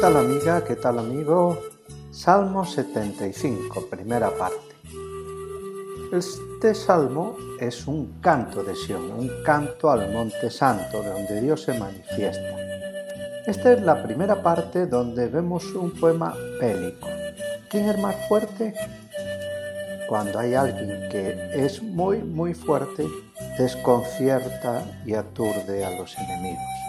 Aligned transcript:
Tal 0.00 0.16
amiga? 0.16 0.64
¿Qué 0.64 0.76
tal 0.76 0.98
amigo? 0.98 1.58
Salmo 2.10 2.64
75, 2.64 3.86
primera 3.90 4.30
parte. 4.30 4.56
Este 6.10 6.74
salmo 6.74 7.36
es 7.60 7.86
un 7.86 8.18
canto 8.22 8.64
de 8.64 8.74
Sion, 8.74 9.10
un 9.10 9.30
canto 9.44 9.90
al 9.90 10.10
Monte 10.10 10.48
Santo, 10.48 11.02
donde 11.02 11.42
Dios 11.42 11.64
se 11.64 11.78
manifiesta. 11.78 12.56
Esta 13.46 13.74
es 13.74 13.82
la 13.82 14.02
primera 14.02 14.42
parte 14.42 14.86
donde 14.86 15.26
vemos 15.26 15.66
un 15.74 15.90
poema 15.90 16.34
bélico. 16.58 17.08
¿Quién 17.68 17.90
es 17.90 17.98
más 17.98 18.16
fuerte? 18.26 18.72
Cuando 20.08 20.38
hay 20.38 20.54
alguien 20.54 21.10
que 21.10 21.50
es 21.52 21.82
muy, 21.82 22.22
muy 22.22 22.54
fuerte, 22.54 23.06
desconcierta 23.58 24.82
y 25.04 25.12
aturde 25.12 25.84
a 25.84 25.90
los 25.90 26.16
enemigos. 26.16 26.80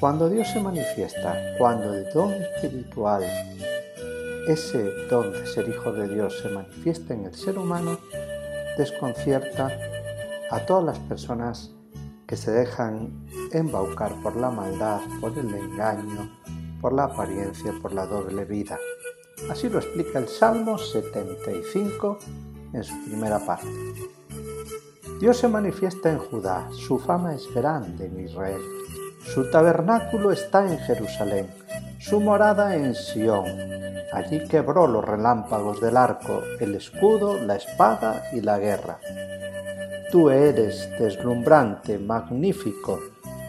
Cuando 0.00 0.30
Dios 0.30 0.48
se 0.48 0.60
manifiesta, 0.60 1.36
cuando 1.58 1.92
el 1.92 2.08
don 2.14 2.32
espiritual, 2.32 3.22
ese 4.48 4.90
don 5.10 5.30
de 5.30 5.46
ser 5.46 5.68
hijo 5.68 5.92
de 5.92 6.08
Dios 6.08 6.40
se 6.40 6.48
manifiesta 6.48 7.12
en 7.12 7.26
el 7.26 7.34
ser 7.34 7.58
humano, 7.58 7.98
desconcierta 8.78 9.70
a 10.50 10.64
todas 10.64 10.84
las 10.84 10.98
personas 11.00 11.74
que 12.26 12.34
se 12.34 12.50
dejan 12.50 13.26
embaucar 13.52 14.14
por 14.22 14.36
la 14.36 14.50
maldad, 14.50 15.02
por 15.20 15.36
el 15.36 15.54
engaño, 15.54 16.30
por 16.80 16.94
la 16.94 17.04
apariencia, 17.04 17.74
por 17.82 17.92
la 17.92 18.06
doble 18.06 18.46
vida. 18.46 18.78
Así 19.50 19.68
lo 19.68 19.80
explica 19.80 20.18
el 20.18 20.28
Salmo 20.28 20.78
75 20.78 22.18
en 22.72 22.84
su 22.84 23.04
primera 23.04 23.38
parte. 23.38 23.68
Dios 25.20 25.36
se 25.36 25.48
manifiesta 25.48 26.10
en 26.10 26.18
Judá, 26.20 26.70
su 26.72 26.98
fama 26.98 27.34
es 27.34 27.52
grande 27.52 28.06
en 28.06 28.20
Israel. 28.20 28.62
Su 29.32 29.48
tabernáculo 29.48 30.32
está 30.32 30.66
en 30.66 30.76
Jerusalén, 30.80 31.46
su 32.00 32.20
morada 32.20 32.74
en 32.74 32.96
Sión. 32.96 33.44
Allí 34.12 34.44
quebró 34.48 34.88
los 34.88 35.04
relámpagos 35.04 35.80
del 35.80 35.96
arco, 35.96 36.42
el 36.58 36.74
escudo, 36.74 37.38
la 37.38 37.54
espada 37.54 38.24
y 38.32 38.40
la 38.40 38.58
guerra. 38.58 38.98
Tú 40.10 40.30
eres 40.30 40.90
deslumbrante, 40.98 41.96
magnífico, 41.96 42.98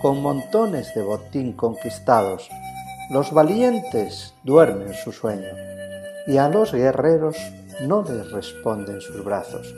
con 0.03 0.21
montones 0.21 0.93
de 0.93 1.01
botín 1.01 1.53
conquistados. 1.53 2.47
Los 3.09 3.33
valientes 3.33 4.35
duermen 4.43 4.93
su 4.93 5.11
sueño, 5.11 5.49
y 6.27 6.37
a 6.37 6.47
los 6.47 6.73
guerreros 6.73 7.37
no 7.87 8.03
les 8.03 8.31
responden 8.31 9.01
sus 9.01 9.25
brazos. 9.25 9.73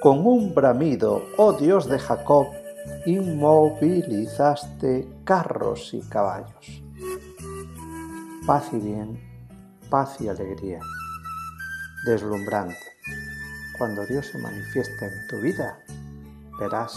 Con 0.00 0.26
un 0.26 0.54
bramido, 0.54 1.24
oh 1.36 1.52
Dios 1.52 1.90
de 1.90 1.98
Jacob, 1.98 2.46
inmovilizaste 3.06 5.08
carros 5.24 5.94
y 5.94 6.02
caballos. 6.02 6.82
Paz 8.46 8.68
y 8.72 8.78
bien, 8.78 9.18
paz 9.90 10.20
y 10.20 10.28
alegría. 10.28 10.80
Deslumbrante. 12.04 12.76
Cuando 13.78 14.06
Dios 14.06 14.26
se 14.26 14.38
manifiesta 14.38 15.06
en 15.06 15.26
tu 15.28 15.40
vida, 15.40 15.78
verás 16.58 16.94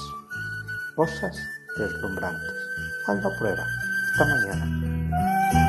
cosas 0.96 1.38
deslumbrantes. 1.78 2.54
Haz 3.08 3.24
la 3.24 3.40
prueba. 3.40 3.66
Hasta 4.12 4.26
mañana. 4.26 5.69